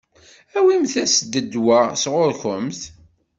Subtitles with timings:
[0.57, 2.81] Awimt-as-d ddwa sɣur-kemt.